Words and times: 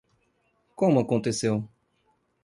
Como 0.79 0.99
aconteceu? 0.99 1.57